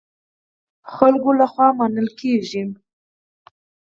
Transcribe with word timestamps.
خلکو 0.93 1.29
له 1.39 1.45
خوا 1.51 1.67
منل 1.79 2.07
کېږي. 2.19 2.63